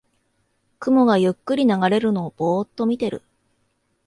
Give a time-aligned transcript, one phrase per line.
[0.79, 3.21] 雲がゆっくり流れるのをぼーっと見てる